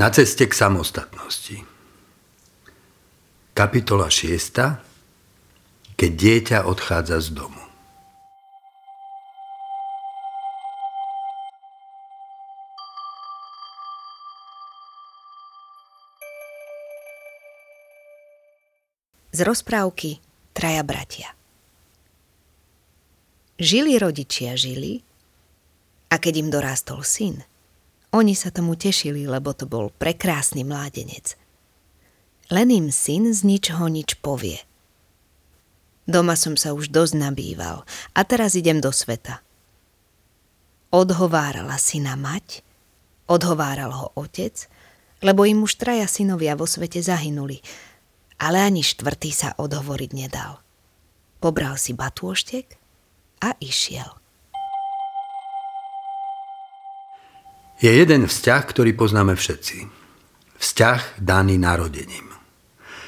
[0.00, 1.60] Na ceste k samostatnosti.
[3.52, 5.92] Kapitola 6.
[5.92, 7.60] Keď dieťa odchádza z domu.
[19.36, 20.16] Z rozprávky
[20.56, 21.28] Traja bratia.
[23.60, 25.04] Žili rodičia, žili
[26.08, 27.44] a keď im dorástol syn–
[28.10, 31.38] oni sa tomu tešili, lebo to bol prekrásny mládenec.
[32.50, 34.58] Len im syn z ničoho nič povie.
[36.10, 39.38] Doma som sa už dosť nabýval a teraz idem do sveta.
[40.90, 42.66] Odhovárala syna mať,
[43.30, 44.66] odhováral ho otec,
[45.22, 47.62] lebo im už traja synovia vo svete zahynuli,
[48.42, 50.58] ale ani štvrtý sa odhovoriť nedal.
[51.38, 52.74] Pobral si batôštek
[53.46, 54.19] a išiel.
[57.80, 59.88] Je jeden vzťah, ktorý poznáme všetci.
[60.60, 62.28] Vzťah daný narodením.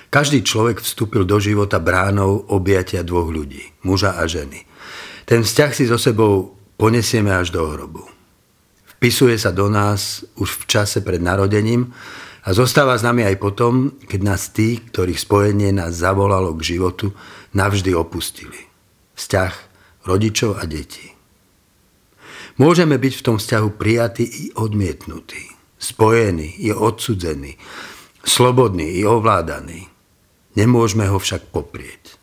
[0.08, 4.64] Každý človek vstúpil do života bránou objatia dvoch ľudí, muža a ženy.
[5.28, 8.08] Ten vzťah si so sebou ponesieme až do hrobu.
[8.97, 11.92] Vpisuje sa do nás už v čase pred narodením
[12.41, 17.12] a zostáva s nami aj potom, keď nás tí, ktorých spojenie nás zavolalo k životu,
[17.52, 18.56] navždy opustili.
[19.20, 19.52] Vzťah
[20.08, 21.11] rodičov a detí.
[22.61, 27.56] Môžeme byť v tom vzťahu prijatí i odmietnutí, spojení i odsudzení,
[28.20, 29.89] slobodní i ovládaní.
[30.53, 32.20] Nemôžeme ho však poprieť.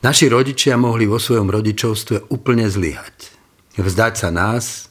[0.00, 3.36] Naši rodičia mohli vo svojom rodičovstve úplne zlyhať.
[3.76, 4.88] Vzdať sa nás,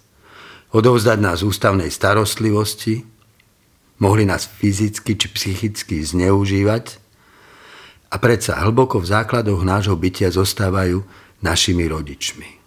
[0.75, 3.08] odovzdať nás ústavnej starostlivosti,
[4.03, 6.99] mohli nás fyzicky či psychicky zneužívať
[8.11, 11.02] a predsa hlboko v základoch nášho bytia zostávajú
[11.41, 12.58] našimi rodičmi.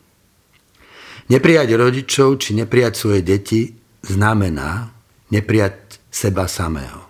[1.30, 3.70] Neprijať rodičov či neprijať svoje deti
[4.02, 4.90] znamená
[5.30, 7.06] neprijať seba samého.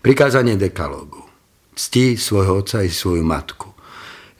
[0.00, 1.22] Prikázanie dekalógu.
[1.76, 3.70] Ctí svojho otca i svoju matku.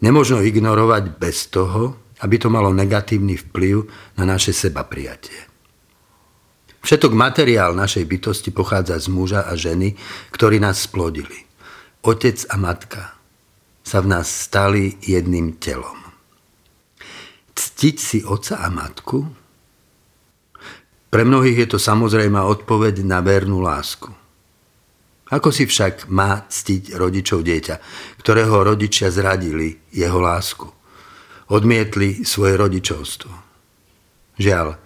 [0.02, 3.86] Nemožno ignorovať bez toho, aby to malo negatívny vplyv
[4.18, 5.46] na naše seba prijatie.
[6.83, 9.94] Všetok materiál našej bytosti pochádza z muža a ženy,
[10.34, 11.46] ktorí nás splodili.
[12.02, 13.18] Otec a matka
[13.83, 16.08] sa v nás stali jedným telom
[17.58, 19.27] ctiť si oca a matku?
[21.11, 24.14] Pre mnohých je to samozrejme odpoveď na vernú lásku.
[25.29, 27.77] Ako si však má ctiť rodičov dieťa,
[28.23, 30.70] ktorého rodičia zradili jeho lásku?
[31.51, 33.33] Odmietli svoje rodičovstvo.
[34.39, 34.79] Žiaľ,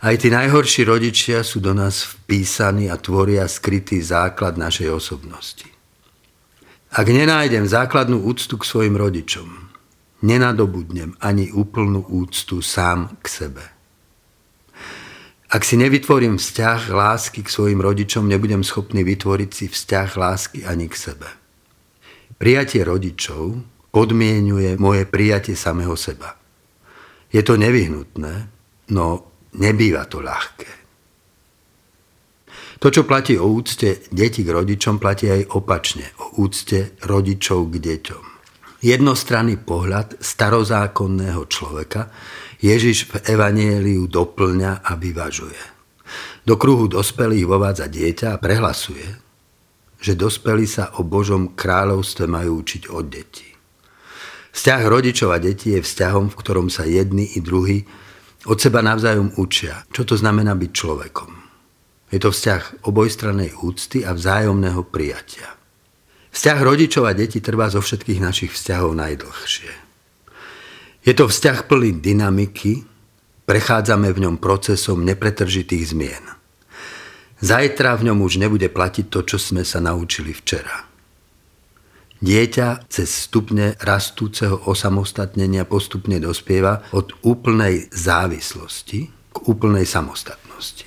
[0.00, 5.68] aj tí najhorší rodičia sú do nás vpísaní a tvoria skrytý základ našej osobnosti.
[6.90, 9.69] Ak nenájdem základnú úctu k svojim rodičom,
[10.20, 13.64] nenadobudnem ani úplnú úctu sám k sebe.
[15.50, 20.86] Ak si nevytvorím vzťah lásky k svojim rodičom, nebudem schopný vytvoriť si vzťah lásky ani
[20.86, 21.26] k sebe.
[22.38, 23.58] Prijatie rodičov
[23.90, 26.38] podmienuje moje prijatie samého seba.
[27.34, 28.34] Je to nevyhnutné,
[28.94, 29.06] no
[29.58, 30.70] nebýva to ľahké.
[32.80, 37.76] To, čo platí o úcte detí k rodičom, platí aj opačne, o úcte rodičov k
[37.76, 38.29] deťom
[38.80, 42.08] jednostranný pohľad starozákonného človeka
[42.60, 45.62] Ježiš v Evanieliu doplňa a vyvažuje.
[46.44, 49.06] Do kruhu dospelých vovádza dieťa a prehlasuje,
[50.00, 53.48] že dospelí sa o Božom kráľovstve majú učiť od detí.
[54.50, 57.84] Vzťah rodičov a detí je vzťahom, v ktorom sa jedni i druhí
[58.48, 61.30] od seba navzájom učia, čo to znamená byť človekom.
[62.10, 65.59] Je to vzťah obojstrannej úcty a vzájomného prijatia.
[66.30, 69.72] Vzťah rodičov a detí trvá zo všetkých našich vzťahov najdlhšie.
[71.02, 72.86] Je to vzťah plný dynamiky,
[73.48, 76.24] prechádzame v ňom procesom nepretržitých zmien.
[77.40, 80.86] Zajtra v ňom už nebude platiť to, čo sme sa naučili včera.
[82.20, 90.84] Dieťa cez stupne rastúceho osamostatnenia postupne dospieva od úplnej závislosti k úplnej samostatnosti.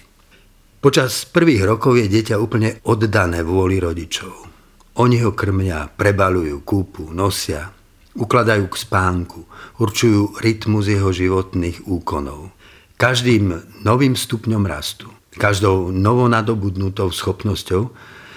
[0.78, 4.53] Počas prvých rokov je dieťa úplne oddané vôli rodičov.
[4.94, 7.74] Oni ho krmia, prebalujú, kúpu, nosia,
[8.14, 9.42] ukladajú k spánku,
[9.82, 12.54] určujú rytmus jeho životných úkonov.
[13.02, 17.90] Každým novým stupňom rastu, každou novonadobudnutou schopnosťou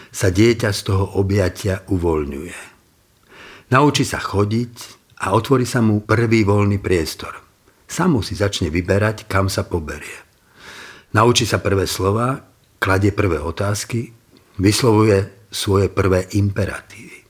[0.08, 2.58] sa dieťa z toho objatia uvoľňuje.
[3.68, 4.74] Naučí sa chodiť
[5.28, 7.36] a otvorí sa mu prvý voľný priestor.
[7.84, 10.24] Samo si začne vyberať, kam sa poberie.
[11.12, 12.48] Naučí sa prvé slova,
[12.80, 14.16] kladie prvé otázky,
[14.56, 17.26] vyslovuje svoje prvé imperatívy.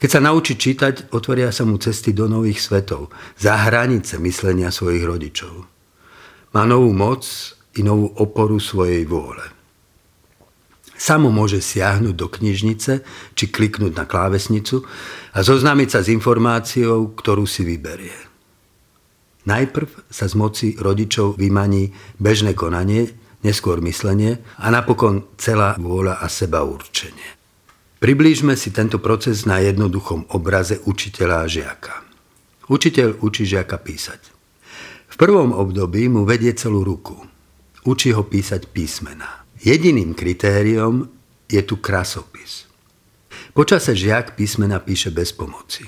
[0.00, 5.04] Keď sa naučí čítať, otvoria sa mu cesty do nových svetov, za hranice myslenia svojich
[5.04, 5.68] rodičov.
[6.56, 7.28] Má novú moc
[7.76, 9.44] i novú oporu svojej vôle.
[11.00, 12.92] Samo môže siahnuť do knižnice
[13.32, 14.84] či kliknúť na klávesnicu
[15.32, 18.16] a zoznámiť sa s informáciou, ktorú si vyberie.
[19.48, 23.08] Najprv sa z moci rodičov vymaní bežné konanie,
[23.44, 27.40] neskôr myslenie a napokon celá vôľa a seba určenie.
[28.00, 31.94] Priblížme si tento proces na jednoduchom obraze učiteľa a žiaka.
[32.72, 34.20] Učiteľ učí žiaka písať.
[35.10, 37.18] V prvom období mu vedie celú ruku.
[37.84, 39.44] Učí ho písať písmená.
[39.60, 41.12] Jediným kritériom
[41.44, 42.64] je tu krasopis.
[43.52, 45.84] Počase žiak písmena píše bez pomoci.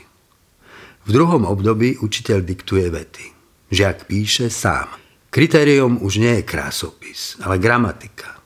[1.02, 3.26] V druhom období učiteľ diktuje vety.
[3.72, 5.01] Žiak píše sám.
[5.32, 8.36] Kritériom už nie je krásopis, ale gramatika.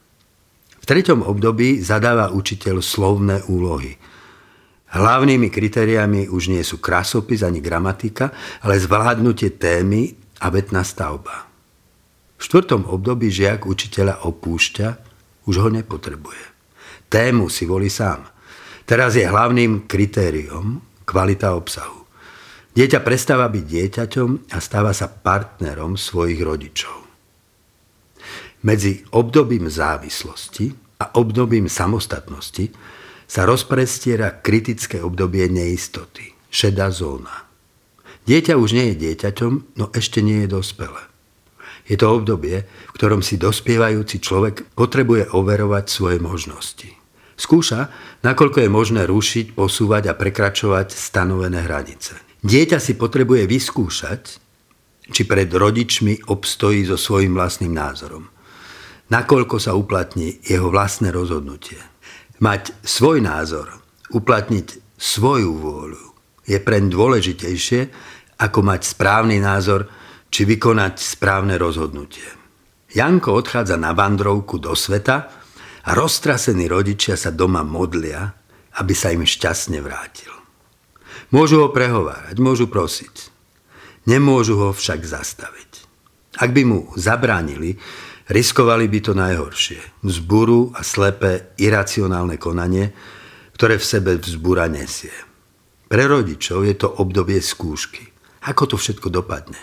[0.78, 3.98] V treťom období zadáva učiteľ slovné úlohy.
[4.94, 8.30] Hlavnými kritériami už nie sú krásopis ani gramatika,
[8.62, 11.50] ale zvládnutie témy a vetná stavba.
[12.38, 14.88] V štvrtom období žiak učiteľa opúšťa
[15.50, 16.44] už ho nepotrebuje.
[17.10, 18.30] Tému si volí sám.
[18.86, 22.05] Teraz je hlavným kritériom kvalita obsahu.
[22.76, 27.08] Dieťa prestáva byť dieťaťom a stáva sa partnerom svojich rodičov.
[28.68, 32.68] Medzi obdobím závislosti a obdobím samostatnosti
[33.24, 37.48] sa rozprestiera kritické obdobie neistoty, šedá zóna.
[38.28, 41.00] Dieťa už nie je dieťaťom, no ešte nie je dospelé.
[41.88, 46.92] Je to obdobie, v ktorom si dospievajúci človek potrebuje overovať svoje možnosti.
[47.40, 47.88] Skúša,
[48.20, 52.25] nakoľko je možné rušiť, posúvať a prekračovať stanovené hranice.
[52.44, 54.22] Dieťa si potrebuje vyskúšať,
[55.06, 58.26] či pred rodičmi obstojí so svojím vlastným názorom.
[59.06, 61.78] Nakoľko sa uplatní jeho vlastné rozhodnutie.
[62.42, 63.70] Mať svoj názor,
[64.10, 66.04] uplatniť svoju vôľu
[66.46, 67.80] je preň dôležitejšie,
[68.42, 69.88] ako mať správny názor,
[70.28, 72.26] či vykonať správne rozhodnutie.
[72.92, 75.16] Janko odchádza na vandrovku do sveta
[75.86, 78.26] a roztrasení rodičia sa doma modlia,
[78.76, 80.35] aby sa im šťastne vrátil.
[81.34, 83.34] Môžu ho prehovárať, môžu prosiť.
[84.06, 85.70] Nemôžu ho však zastaviť.
[86.38, 87.74] Ak by mu zabránili,
[88.30, 89.80] riskovali by to najhoršie.
[90.06, 92.94] Vzburu a slepé, iracionálne konanie,
[93.58, 95.14] ktoré v sebe vzbúra nesie.
[95.86, 98.04] Pre rodičov je to obdobie skúšky.
[98.46, 99.58] Ako to všetko dopadne?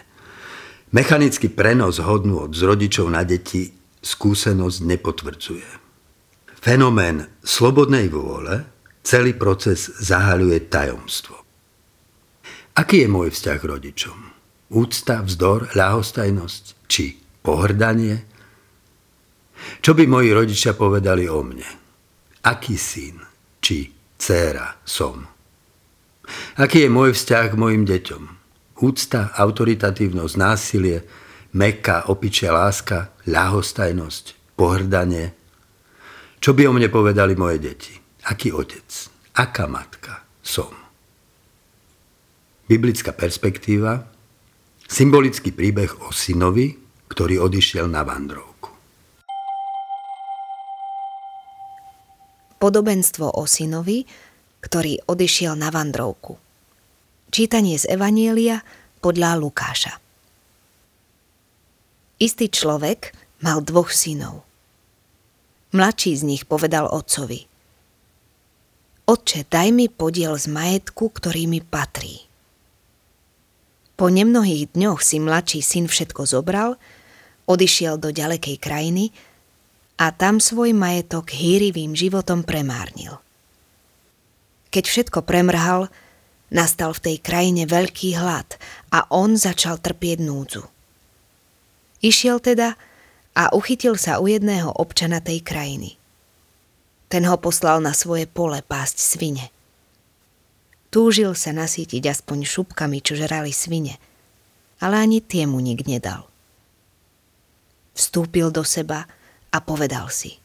[0.91, 3.71] Mechanický prenos hodnôt z rodičov na deti
[4.03, 5.69] skúsenosť nepotvrdzuje.
[6.59, 8.63] Fenomén slobodnej vôle
[9.03, 11.42] celý proces zahaľuje tajomstvo.
[12.73, 14.17] Aký je môj vzťah k rodičom?
[14.73, 18.25] Úcta, vzdor, ľahostajnosť či pohrdanie?
[19.77, 21.69] Čo by moji rodičia povedali o mne?
[22.41, 23.21] Aký syn
[23.61, 25.21] či dcéra som?
[26.57, 28.23] Aký je môj vzťah k mojim deťom?
[28.81, 31.05] Úcta, autoritatívnosť, násilie,
[31.53, 35.29] meká, opičia láska, ľahostajnosť, pohrdanie.
[36.41, 37.93] Čo by o mne povedali moje deti?
[38.25, 38.89] Aký otec?
[39.37, 40.82] Aká matka som?
[42.63, 44.07] Biblická perspektíva,
[44.87, 46.79] symbolický príbeh o synovi,
[47.11, 48.71] ktorý odišiel na vandrovku.
[52.63, 54.07] Podobenstvo o synovi,
[54.63, 56.39] ktorý odišiel na vandrovku.
[57.35, 58.63] Čítanie z Evanielia
[59.03, 59.99] podľa Lukáša.
[62.23, 63.11] Istý človek
[63.43, 64.47] mal dvoch synov.
[65.75, 67.43] Mladší z nich povedal otcovi.
[69.03, 72.23] Otče, daj mi podiel z majetku, ktorý mi patrí.
[73.93, 76.81] Po nemnohých dňoch si mladší syn všetko zobral,
[77.45, 79.13] odišiel do ďalekej krajiny
[80.01, 83.21] a tam svoj majetok hýrivým životom premárnil.
[84.73, 85.93] Keď všetko premrhal,
[86.53, 88.45] Nastal v tej krajine veľký hlad
[88.93, 90.61] a on začal trpieť núdzu.
[92.05, 92.77] Išiel teda
[93.33, 95.97] a uchytil sa u jedného občana tej krajiny.
[97.09, 99.49] Ten ho poslal na svoje pole pásť svine.
[100.93, 103.97] Túžil sa nasítiť aspoň šupkami, čo žrali svine,
[104.77, 106.29] ale ani tie mu nik nedal.
[107.97, 109.09] Vstúpil do seba
[109.49, 110.37] a povedal si.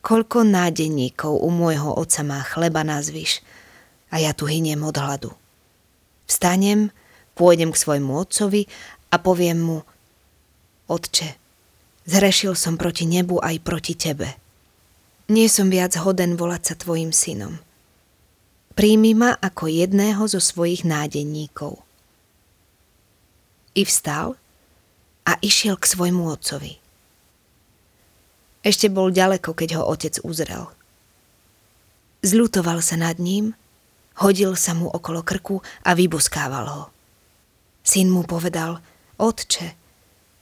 [0.00, 3.44] Koľko nádenníkov u môjho oca má chleba na zvyš,
[4.08, 5.34] a ja tu hyniem od hladu.
[6.30, 6.94] Vstanem,
[7.34, 8.70] pôjdem k svojmu otcovi
[9.10, 9.78] a poviem mu,
[10.84, 11.28] Otče,
[12.04, 14.36] zrešil som proti nebu aj proti tebe.
[15.32, 17.63] Nie som viac hoden volať sa tvojim synom.
[18.74, 21.78] Príjmi ma ako jedného zo svojich nádenníkov.
[23.74, 24.34] I vstal
[25.26, 26.78] a išiel k svojmu otcovi.
[28.66, 30.70] Ešte bol ďaleko, keď ho otec uzrel.
[32.24, 33.54] Zľutoval sa nad ním
[34.14, 36.84] Hodil sa mu okolo krku a vyboskával ho.
[37.82, 38.78] Syn mu povedal,
[39.18, 39.74] otče,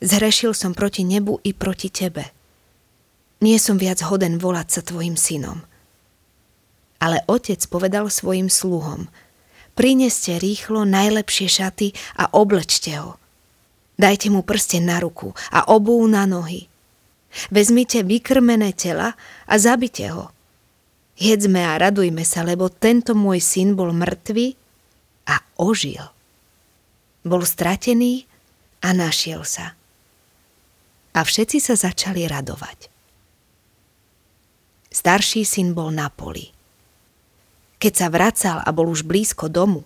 [0.02, 2.26] Zhrešil som proti nebu i proti tebe.
[3.38, 5.62] Nie som viac hoden volať sa tvojim synom.
[7.02, 9.10] Ale otec povedal svojim sluhom,
[9.74, 13.18] prineste rýchlo najlepšie šaty a oblečte ho.
[13.98, 16.70] Dajte mu prste na ruku a obú na nohy.
[17.50, 19.18] Vezmite vykrmené tela
[19.50, 20.30] a zabite ho.
[21.18, 24.54] Jedzme a radujme sa, lebo tento môj syn bol mŕtvý
[25.28, 26.02] a ožil.
[27.26, 28.26] Bol stratený
[28.82, 29.74] a našiel sa.
[31.12, 32.88] A všetci sa začali radovať.
[34.92, 36.61] Starší syn bol na poli.
[37.82, 39.82] Keď sa vracal a bol už blízko domu,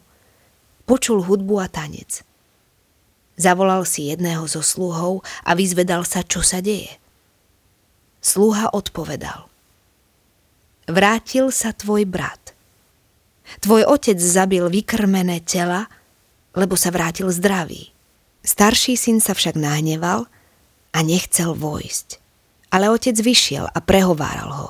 [0.85, 2.21] počul hudbu a tanec.
[3.41, 6.93] Zavolal si jedného zo sluhov a vyzvedal sa, čo sa deje.
[8.21, 9.49] Sluha odpovedal.
[10.93, 12.53] Vrátil sa tvoj brat.
[13.65, 15.89] Tvoj otec zabil vykrmené tela,
[16.53, 17.97] lebo sa vrátil zdravý.
[18.45, 20.29] Starší syn sa však nahneval
[20.93, 22.21] a nechcel vojsť.
[22.77, 24.69] Ale otec vyšiel a prehováral ho.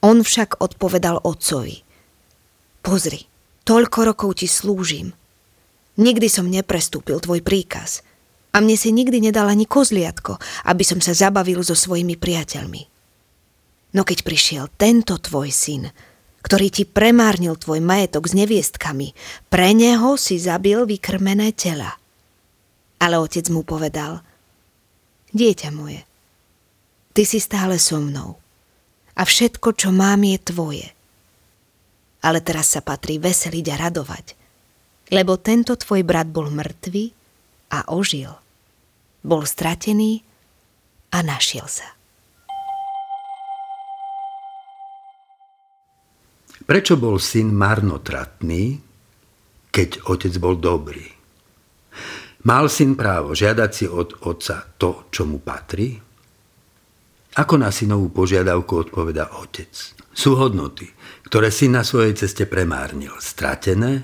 [0.00, 1.89] On však odpovedal otcovi.
[2.80, 3.28] Pozri,
[3.68, 5.12] toľko rokov ti slúžim.
[6.00, 8.00] Nikdy som neprestúpil tvoj príkaz.
[8.50, 12.82] A mne si nikdy nedal ani kozliatko, aby som sa zabavil so svojimi priateľmi.
[13.94, 15.86] No keď prišiel tento tvoj syn,
[16.40, 19.12] ktorý ti premárnil tvoj majetok s neviestkami.
[19.52, 22.00] Pre neho si zabil vykrmené tela.
[23.00, 24.24] Ale otec mu povedal,
[25.32, 26.04] dieťa moje,
[27.12, 28.40] ty si stále so mnou
[29.16, 30.86] a všetko, čo mám, je tvoje.
[32.20, 34.26] Ale teraz sa patrí veseliť a radovať,
[35.10, 37.04] lebo tento tvoj brat bol mŕtvý
[37.72, 38.30] a ožil.
[39.24, 40.20] Bol stratený
[41.12, 41.88] a našiel sa.
[46.60, 48.78] Prečo bol syn marnotratný,
[49.74, 51.08] keď otec bol dobrý?
[52.46, 55.98] Mal syn právo žiadať si od otca to, čo mu patrí?
[57.36, 59.70] Ako na synovú požiadavku odpoveda otec?
[60.14, 60.86] Sú hodnoty,
[61.30, 64.02] ktoré syn na svojej ceste premárnil, stratené?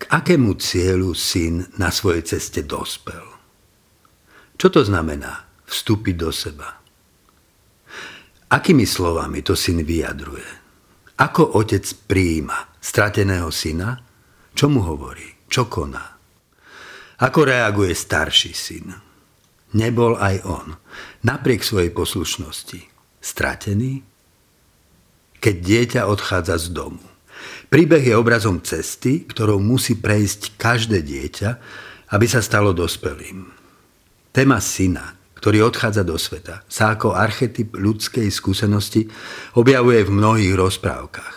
[0.00, 3.20] K akému cieľu syn na svojej ceste dospel?
[4.56, 6.80] Čo to znamená vstúpiť do seba?
[8.48, 10.48] Akými slovami to syn vyjadruje?
[11.20, 14.00] Ako otec prijíma strateného syna?
[14.56, 15.28] Čo mu hovorí?
[15.44, 16.16] Čo koná?
[17.20, 18.96] Ako reaguje starší syn?
[19.76, 20.72] Nebol aj on,
[21.20, 22.80] napriek svojej poslušnosti,
[23.20, 24.15] stratený?
[25.38, 27.02] Keď dieťa odchádza z domu.
[27.66, 31.50] Príbeh je obrazom cesty, ktorou musí prejsť každé dieťa,
[32.14, 33.50] aby sa stalo dospelým.
[34.30, 39.10] Téma syna, ktorý odchádza do sveta, sa ako archetyp ľudskej skúsenosti
[39.58, 41.36] objavuje v mnohých rozprávkach.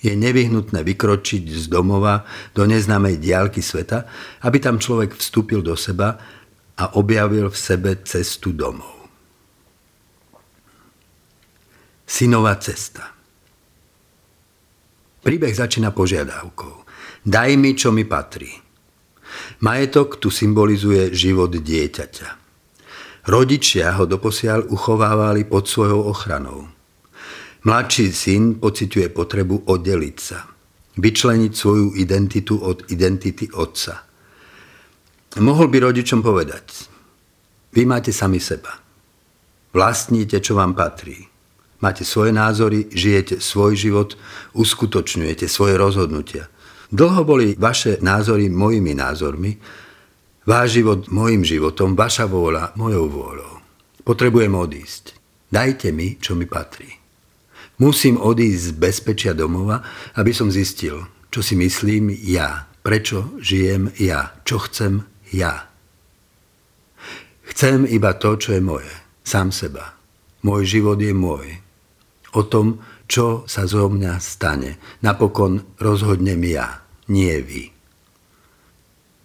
[0.00, 2.24] Je nevyhnutné vykročiť z domova
[2.56, 4.08] do neznámej diálky sveta,
[4.44, 6.16] aby tam človek vstúpil do seba
[6.76, 8.99] a objavil v sebe cestu domov.
[12.10, 13.06] Synová cesta
[15.22, 16.82] Príbeh začína požiadavkou.
[17.22, 18.50] Daj mi, čo mi patrí.
[19.62, 22.28] Majetok tu symbolizuje život dieťaťa.
[23.30, 26.66] Rodičia ho doposiaľ uchovávali pod svojou ochranou.
[27.62, 30.50] Mladší syn pociťuje potrebu oddeliť sa,
[30.98, 34.02] vyčleniť svoju identitu od identity otca.
[35.38, 36.90] Mohol by rodičom povedať,
[37.70, 38.74] vy máte sami seba.
[39.70, 41.29] Vlastníte, čo vám patrí.
[41.80, 44.20] Máte svoje názory, žijete svoj život,
[44.52, 46.52] uskutočňujete svoje rozhodnutia.
[46.92, 49.56] Dlho boli vaše názory mojimi názormi,
[50.50, 53.54] Váš život môjim životom, vaša vôľa mojou vôľou.
[54.02, 55.14] Potrebujem odísť.
[55.52, 56.90] Dajte mi, čo mi patrí.
[57.78, 59.84] Musím odísť z bezpečia domova,
[60.18, 65.70] aby som zistil, čo si myslím ja, prečo žijem ja, čo chcem ja.
[67.46, 68.90] Chcem iba to, čo je moje,
[69.22, 69.94] sám seba.
[70.42, 71.62] Môj život je môj.
[72.36, 72.78] O tom,
[73.10, 77.64] čo sa zo mňa stane, napokon rozhodnem ja, nie vy.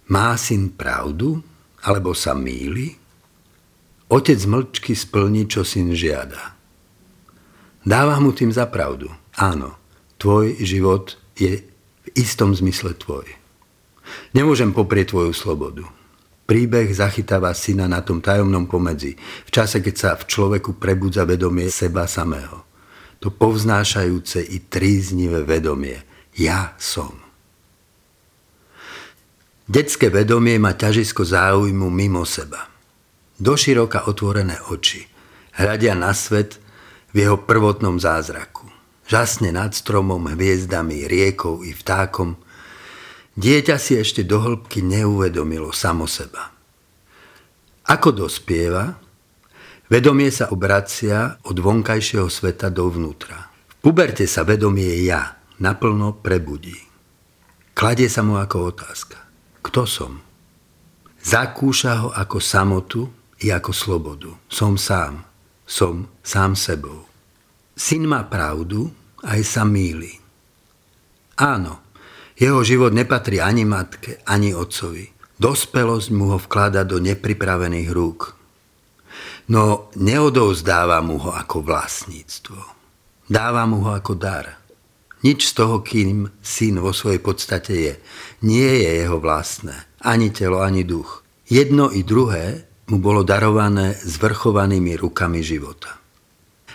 [0.10, 1.42] Má syn pravdu,
[1.86, 2.98] alebo sa míli?
[4.10, 6.58] Otec mlčky splní, čo syn žiada.
[7.86, 9.10] Dáva mu tým za pravdu.
[9.38, 9.78] Áno,
[10.18, 13.26] tvoj život je v istom zmysle tvoj.
[14.34, 15.86] Nemôžem poprieť tvoju slobodu.
[16.46, 21.74] Príbeh zachytáva syna na tom tajomnom pomedzi, v čase, keď sa v človeku prebudza vedomie
[21.74, 22.66] seba samého.
[23.24, 26.02] To povznášajúce i tríznivé vedomie.
[26.36, 27.22] Ja som.
[29.66, 32.70] Detské vedomie má ťažisko záujmu mimo seba.
[33.36, 35.16] Doširoka otvorené oči
[35.56, 36.60] hľadia na svet
[37.16, 38.68] v jeho prvotnom zázraku.
[39.06, 42.36] Žasne nad stromom, hviezdami, riekou i vtákom.
[43.36, 46.52] Dieťa si ešte do hĺbky neuvedomilo samo seba.
[47.86, 48.98] Ako dospieva,
[49.92, 53.52] vedomie sa obracia od vonkajšieho sveta dovnútra.
[53.70, 56.76] V puberte sa vedomie ja naplno prebudí.
[57.76, 59.20] Kladie sa mu ako otázka.
[59.60, 60.24] Kto som?
[61.26, 63.10] Zakúša ho ako samotu
[63.42, 64.32] i ako slobodu.
[64.48, 65.26] Som sám.
[65.66, 67.10] Som sám sebou.
[67.76, 68.94] Syn má pravdu,
[69.26, 70.14] aj sa míli.
[71.36, 71.84] Áno,
[72.38, 75.12] jeho život nepatrí ani matke, ani otcovi.
[75.36, 78.35] Dospelosť mu ho vklada do nepripravených rúk.
[79.46, 82.58] No neodovzdáva mu ho ako vlastníctvo.
[83.30, 84.58] Dáva mu ho ako dar.
[85.22, 87.94] Nič z toho, kým syn vo svojej podstate je,
[88.46, 89.74] nie je jeho vlastné.
[90.06, 91.26] Ani telo, ani duch.
[91.50, 95.98] Jedno i druhé mu bolo darované zvrchovanými rukami života.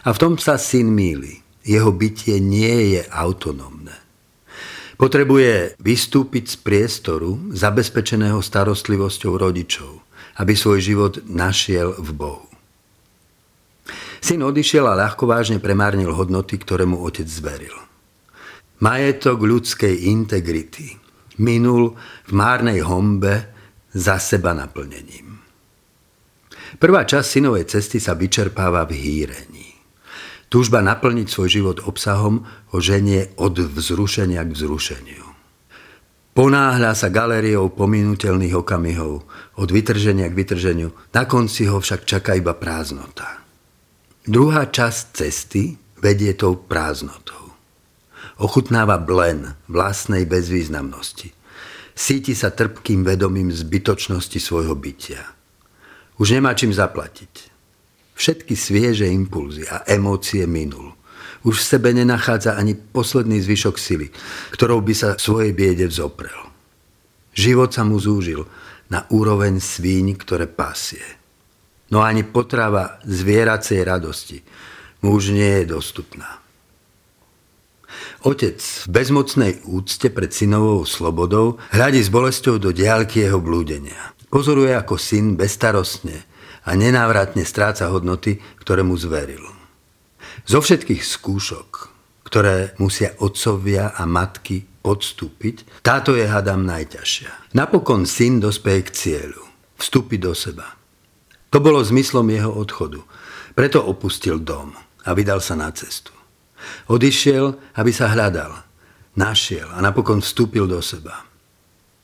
[0.03, 1.43] A v tom sa syn míli.
[1.63, 3.95] Jeho bytie nie je autonómne.
[4.99, 10.03] Potrebuje vystúpiť z priestoru zabezpečeného starostlivosťou rodičov,
[10.43, 12.50] aby svoj život našiel v Bohu.
[14.21, 17.73] Syn odišiel a ľahko vážne premárnil hodnoty, ktoré mu otec zveril.
[18.81, 20.97] Majetok ľudskej integrity
[21.41, 21.97] minul
[22.29, 23.49] v márnej hombe
[23.93, 25.41] za seba naplnením.
[26.79, 29.69] Prvá časť synovej cesty sa vyčerpáva v hýrení.
[30.51, 35.27] Túžba naplniť svoj život obsahom ho ženie od vzrušenia k vzrušeniu.
[36.31, 39.27] Ponáhľa sa galériou pominutelných okamihov,
[39.59, 43.43] od vytrženia k vytrženiu, na konci ho však čaká iba prázdnota.
[44.29, 47.57] Druhá časť cesty vedie tou prázdnotou.
[48.37, 51.33] Ochutnáva blen vlastnej bezvýznamnosti.
[51.97, 55.25] Síti sa trpkým vedomím zbytočnosti svojho bytia.
[56.21, 57.49] Už nemá čím zaplatiť.
[58.13, 60.93] Všetky svieže impulzy a emócie minul.
[61.41, 64.13] Už v sebe nenachádza ani posledný zvyšok sily,
[64.53, 66.53] ktorou by sa svojej biede vzoprel.
[67.33, 68.45] Život sa mu zúžil
[68.93, 71.20] na úroveň svíň, ktoré pasie.
[71.91, 74.39] No ani potrava zvieracej radosti
[75.03, 76.39] mu už nie je dostupná.
[78.21, 84.13] Otec v bezmocnej úcte pred synovou slobodou hľadí s bolesťou do diálky jeho blúdenia.
[84.31, 86.29] Pozoruje, ako syn bestarostne
[86.69, 89.43] a nenávratne stráca hodnoty, ktoré mu zveril.
[90.47, 91.71] Zo všetkých skúšok,
[92.29, 97.57] ktoré musia otcovia a matky podstúpiť, táto je hadam najťažšia.
[97.57, 99.45] Napokon syn dospeje k cieľu,
[99.81, 100.80] vstúpi do seba.
[101.51, 103.03] To bolo zmyslom jeho odchodu.
[103.59, 104.71] Preto opustil dom
[105.03, 106.15] a vydal sa na cestu.
[106.87, 108.55] Odišiel, aby sa hľadal.
[109.19, 111.27] Našiel a napokon vstúpil do seba.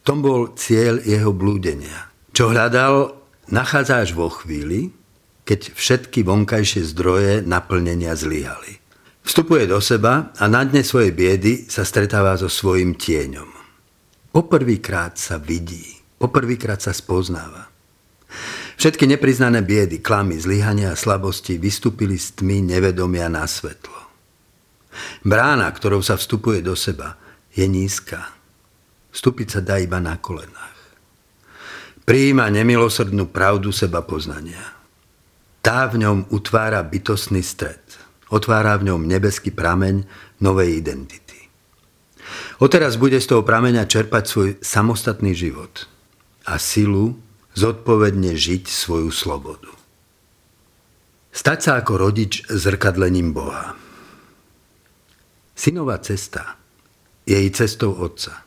[0.02, 2.10] Tom bol cieľ jeho blúdenia.
[2.34, 3.14] Čo hľadal,
[3.54, 4.90] nachádza vo chvíli,
[5.46, 8.82] keď všetky vonkajšie zdroje naplnenia zlyhali.
[9.22, 13.50] Vstupuje do seba a na dne svojej biedy sa stretáva so svojim tieňom.
[14.30, 17.75] Poprvýkrát sa vidí, poprvýkrát sa spoznáva.
[18.76, 23.96] Všetky nepriznané biedy, klamy, zlyhania a slabosti vystúpili z tmy nevedomia na svetlo.
[25.24, 27.16] Brána, ktorou sa vstupuje do seba,
[27.56, 28.36] je nízka.
[29.12, 30.76] Vstúpiť sa dá iba na kolenách.
[32.04, 34.76] Prijíma nemilosrdnú pravdu seba poznania.
[35.64, 37.82] Tá v ňom utvára bytostný stred.
[38.30, 40.04] Otvára v ňom nebeský prameň
[40.38, 41.48] novej identity.
[42.60, 45.88] Oteraz bude z toho prameňa čerpať svoj samostatný život
[46.46, 47.18] a silu
[47.56, 49.72] zodpovedne žiť svoju slobodu.
[51.32, 53.76] Stať sa ako rodič zrkadlením Boha.
[55.56, 56.56] Synová cesta
[57.24, 58.44] je jej cestou otca.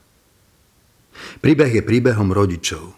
[1.42, 2.96] Príbeh je príbehom rodičov,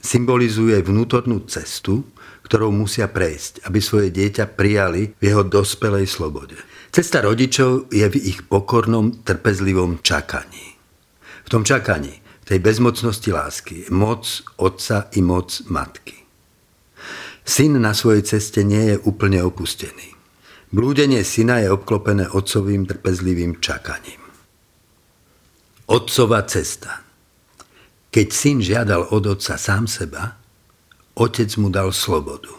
[0.00, 2.04] symbolizuje vnútornú cestu,
[2.44, 6.56] ktorou musia prejsť, aby svoje dieťa prijali v jeho dospelej slobode.
[6.90, 10.76] Cesta rodičov je v ich pokornom, trpezlivom čakaní.
[11.46, 12.19] V tom čakaní,
[12.50, 16.18] tej bezmocnosti lásky, moc otca i moc matky.
[17.46, 20.18] Syn na svojej ceste nie je úplne opustený.
[20.74, 24.18] Blúdenie syna je obklopené otcovým trpezlivým čakaním.
[25.86, 26.90] Otcová cesta–
[28.10, 30.34] keď syn žiadal od otca sám seba,
[31.14, 32.50] otec mu dal slobodu.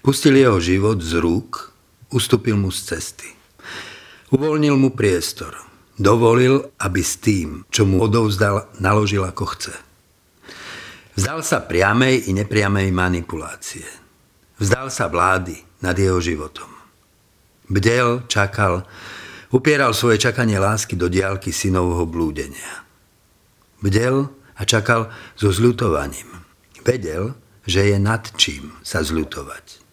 [0.00, 1.76] Pustil jeho život z rúk,
[2.08, 3.28] ustúpil mu z cesty.
[4.32, 5.52] Uvoľnil mu priestor.
[6.00, 9.74] Dovolil, aby s tým, čo mu odovzdal, naložil ako chce.
[11.12, 13.84] Vzdal sa priamej i nepriamej manipulácie.
[14.56, 16.72] Vzdal sa vlády nad jeho životom.
[17.68, 18.88] Bdel, čakal,
[19.52, 22.80] upieral svoje čakanie lásky do diálky synovho blúdenia.
[23.84, 24.24] Bdel
[24.56, 26.32] a čakal so zľutovaním.
[26.80, 27.36] Vedel,
[27.68, 29.84] že je nad čím sa zľutovať.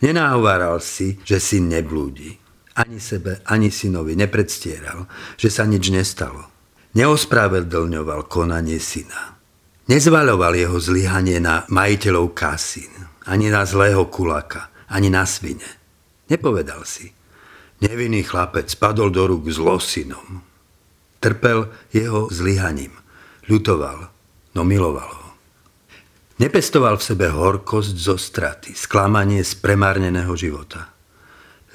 [0.00, 2.47] Nenáhováral si, že syn neblúdi.
[2.78, 6.46] Ani sebe, ani synovi nepredstieral, že sa nič nestalo.
[6.94, 9.34] Neospravedlňoval konanie syna.
[9.90, 12.92] Nezvaľoval jeho zlyhanie na majiteľov kasín,
[13.26, 15.66] ani na zlého kulaka, ani na svine.
[16.30, 17.10] Nepovedal si.
[17.82, 20.44] Nevinný chlapec spadol do rúk zlosinom.
[21.18, 22.94] Trpel jeho zlyhaním.
[23.48, 23.98] Ľutoval,
[24.54, 25.28] no miloval ho.
[26.38, 30.97] Nepestoval v sebe horkosť zo straty, sklamanie z premárneného života.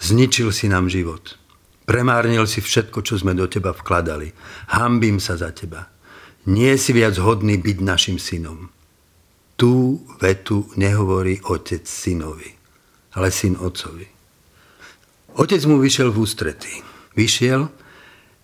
[0.03, 1.39] Zničil si nám život.
[1.87, 4.35] Premárnil si všetko, čo sme do teba vkladali.
[4.75, 5.87] Hambím sa za teba.
[6.43, 8.67] Nie si viac hodný byť našim synom.
[9.55, 12.51] Tú vetu nehovorí otec synovi,
[13.15, 14.03] ale syn otcovi.
[15.39, 16.83] Otec mu vyšiel v ústretí.
[17.15, 17.71] Vyšiel,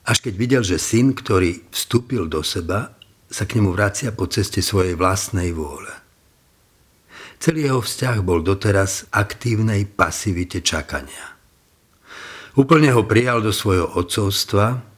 [0.08, 2.96] až keď videl, že syn, ktorý vstúpil do seba,
[3.28, 5.92] sa k nemu vracia po ceste svojej vlastnej vôle.
[7.36, 11.39] Celý jeho vzťah bol doteraz aktívnej pasivite čakania.
[12.58, 14.90] Úplne ho prijal do svojho odcovstva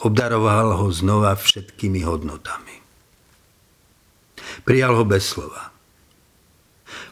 [0.00, 2.80] Obdaroval ho znova všetkými hodnotami.
[4.64, 5.76] Prijal ho bez slova.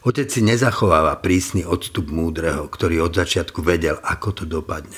[0.01, 4.97] Otec si nezachováva prísny odstup múdreho, ktorý od začiatku vedel, ako to dopadne.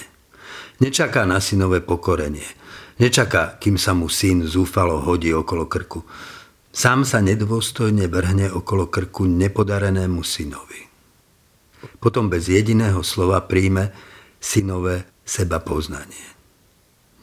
[0.79, 2.47] Nečaká na synové pokorenie.
[2.95, 6.07] Nečaká, kým sa mu syn zúfalo hodí okolo krku.
[6.71, 10.87] Sám sa nedôstojne vrhne okolo krku nepodarenému synovi.
[11.99, 13.91] Potom bez jediného slova príjme
[14.41, 16.41] synové seba poznanie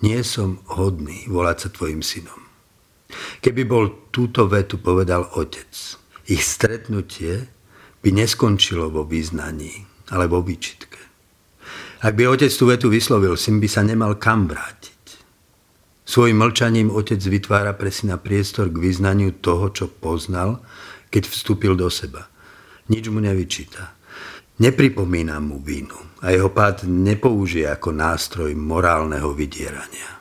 [0.02, 2.38] nie som hodný volať sa tvojim synom.
[3.42, 5.70] Keby bol túto vetu povedal otec,
[6.28, 7.48] ich stretnutie
[8.04, 11.00] by neskončilo vo význaní, ale vo výčitke.
[11.98, 14.94] Ak by otec tú vetu vyslovil, syn by sa nemal kam vrátiť.
[16.06, 20.62] Svojim mlčaním otec vytvára pre syna priestor k vyznaniu toho, čo poznal,
[21.10, 22.30] keď vstúpil do seba.
[22.86, 23.97] Nič mu nevyčíta.
[24.58, 30.18] Nepripomína mu vinu a jeho pád nepoužije ako nástroj morálneho vydierania.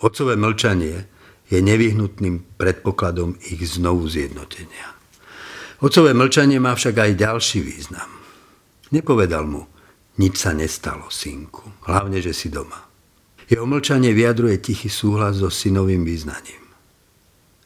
[0.00, 1.04] Otcové mlčanie
[1.52, 4.96] je nevyhnutným predpokladom ich znovu zjednotenia.
[5.84, 8.08] Otcové mlčanie má však aj ďalší význam.
[8.88, 9.68] Nepovedal mu,
[10.16, 12.88] nič sa nestalo, synku, hlavne, že si doma.
[13.52, 16.64] Jeho mlčanie vyjadruje tichý súhlas so synovým význaním.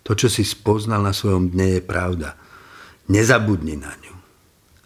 [0.03, 2.35] To, čo si spoznal na svojom dne, je pravda.
[3.07, 4.16] Nezabudni na ňu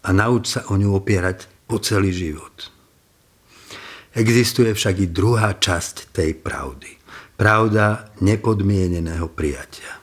[0.04, 2.72] a nauč sa o ňu opierať po celý život.
[4.10, 6.98] Existuje však i druhá časť tej pravdy.
[7.38, 10.02] Pravda nepodmieneného prijatia.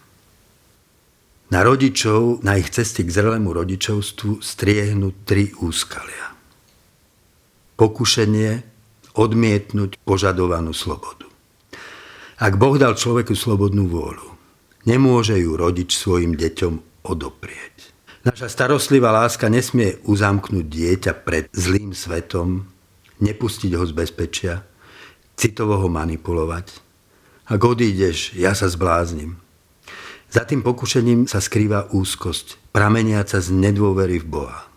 [1.47, 6.36] Na rodičov, na ich ceste k zrelému rodičovstvu striehnú tri úskalia.
[7.79, 8.51] Pokušenie
[9.15, 11.27] odmietnúť požadovanú slobodu.
[12.38, 14.29] Ak Boh dal človeku slobodnú vôľu,
[14.86, 17.96] nemôže ju rodič svojim deťom odoprieť.
[18.28, 22.68] Naša starostlivá láska nesmie uzamknúť dieťa pred zlým svetom,
[23.24, 24.68] nepustiť ho z bezpečia,
[25.40, 26.76] citovo ho manipulovať.
[27.48, 29.40] Ak odídeš, ja sa zbláznim.
[30.28, 34.68] Za tým pokušením sa skrýva úzkosť, prameniaca z nedôvery v Boha.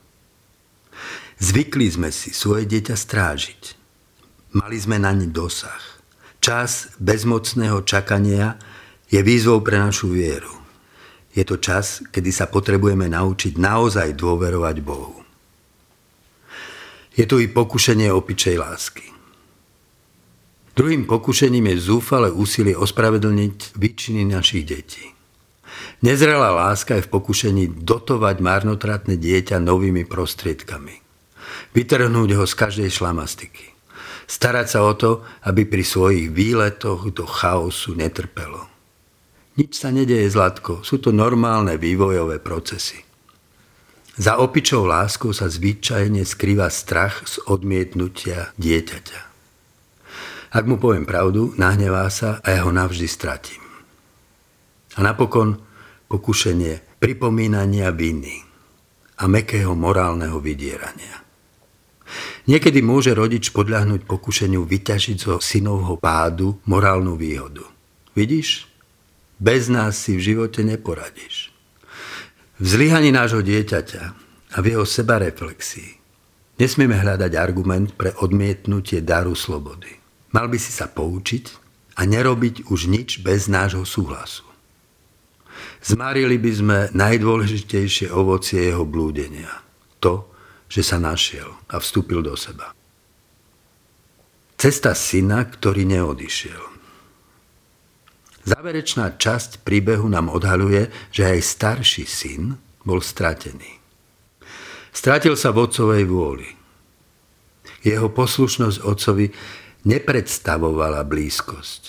[1.42, 3.62] Zvykli sme si svoje dieťa strážiť.
[4.54, 5.98] Mali sme na ne dosah.
[6.38, 8.62] Čas bezmocného čakania
[9.10, 10.59] je výzvou pre našu vieru.
[11.30, 15.22] Je to čas, kedy sa potrebujeme naučiť naozaj dôverovať Bohu.
[17.14, 19.06] Je tu i pokušenie opičej lásky.
[20.74, 25.04] Druhým pokušením je zúfale úsilie ospravedlniť väčšiny našich detí.
[26.00, 30.96] Nezrelá láska je v pokušení dotovať marnotratné dieťa novými prostriedkami.
[31.76, 33.76] Vytrhnúť ho z každej šlamastiky.
[34.24, 38.69] Starať sa o to, aby pri svojich výletoch do chaosu netrpelo.
[39.58, 40.86] Nič sa nedeje, Zlatko.
[40.86, 43.02] Sú to normálne vývojové procesy.
[44.20, 49.20] Za opičou láskou sa zvyčajne skrýva strach z odmietnutia dieťaťa.
[50.50, 53.62] Ak mu poviem pravdu, nahnevá sa a ja ho navždy stratím.
[54.98, 55.62] A napokon
[56.10, 58.42] pokušenie pripomínania viny
[59.22, 61.22] a mekého morálneho vydierania.
[62.50, 67.62] Niekedy môže rodič podľahnúť pokušeniu vyťažiť zo synovho pádu morálnu výhodu.
[68.18, 68.69] Vidíš?
[69.40, 71.48] Bez nás si v živote neporadíš.
[72.60, 74.02] V zlyhaní nášho dieťaťa
[74.52, 75.96] a v jeho sebareflexii
[76.60, 79.96] nesmieme hľadať argument pre odmietnutie daru slobody.
[80.36, 81.44] Mal by si sa poučiť
[81.96, 84.44] a nerobiť už nič bez nášho súhlasu.
[85.80, 89.64] Zmarili by sme najdôležitejšie ovocie jeho blúdenia.
[90.04, 90.28] To,
[90.68, 92.76] že sa našiel a vstúpil do seba.
[94.60, 96.79] Cesta syna, ktorý neodišiel.
[98.50, 103.78] Záverečná časť príbehu nám odhaluje, že aj starší syn bol stratený.
[104.90, 106.50] Stratil sa v otcovej vôli.
[107.86, 109.30] Jeho poslušnosť otcovi
[109.86, 111.82] nepredstavovala blízkosť,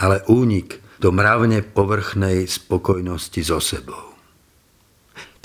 [0.00, 4.16] ale únik do mravne povrchnej spokojnosti so sebou.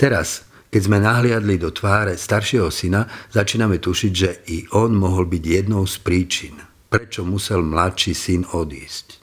[0.00, 5.44] Teraz, keď sme nahliadli do tváre staršieho syna, začíname tušiť, že i on mohol byť
[5.44, 6.56] jednou z príčin,
[6.88, 9.21] prečo musel mladší syn odísť.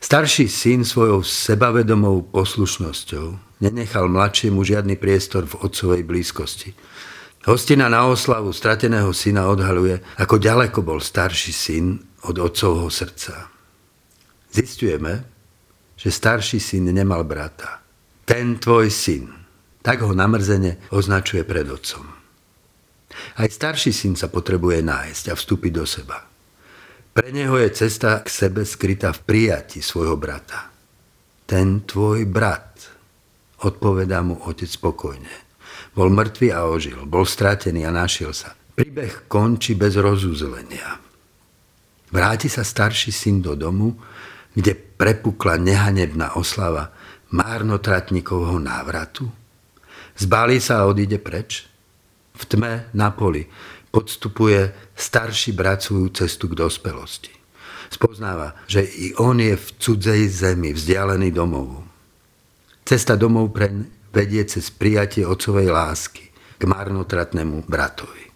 [0.00, 6.72] Starší syn svojou sebavedomou poslušnosťou nenechal mladšiemu žiadny priestor v otcovej blízkosti.
[7.44, 13.52] Hostina na oslavu strateného syna odhaluje, ako ďaleko bol starší syn od otcovho srdca.
[14.48, 15.24] Zistujeme,
[16.00, 17.84] že starší syn nemal brata.
[18.24, 19.28] Ten tvoj syn,
[19.84, 22.08] tak ho namrzene označuje pred otcom.
[23.36, 26.29] Aj starší syn sa potrebuje nájsť a vstúpiť do seba.
[27.10, 30.70] Pre neho je cesta k sebe skrytá v prijati svojho brata.
[31.42, 32.86] Ten tvoj brat,
[33.66, 35.34] odpovedá mu otec spokojne.
[35.90, 38.54] Bol mŕtvý a ožil, bol stratený a našiel sa.
[38.54, 41.02] Príbeh končí bez rozúzlenia.
[42.14, 43.98] Vráti sa starší syn do domu,
[44.54, 46.94] kde prepukla nehanebná oslava
[47.34, 49.26] márnotratníkovho návratu.
[50.14, 51.66] Zbálí sa a odíde preč.
[52.34, 53.46] V tme na poli
[53.90, 57.30] podstupuje starší brat svoju cestu k dospelosti.
[57.90, 61.82] Spoznáva, že i on je v cudzej zemi, vzdialený domov.
[62.86, 63.70] Cesta domov pre
[64.14, 68.29] vedie cez prijatie otcovej lásky k marnotratnému bratovi.